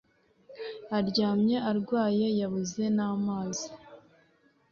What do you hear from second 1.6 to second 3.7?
arwaye yabuze namazi